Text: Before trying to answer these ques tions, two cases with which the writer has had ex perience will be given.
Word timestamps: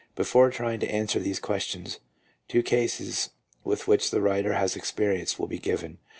Before 0.15 0.49
trying 0.49 0.79
to 0.79 0.89
answer 0.89 1.19
these 1.19 1.39
ques 1.39 1.61
tions, 1.65 1.99
two 2.47 2.63
cases 2.63 3.29
with 3.63 3.87
which 3.87 4.09
the 4.09 4.19
writer 4.19 4.53
has 4.53 4.73
had 4.73 4.79
ex 4.81 4.91
perience 4.91 5.37
will 5.37 5.45
be 5.45 5.59
given. 5.59 5.99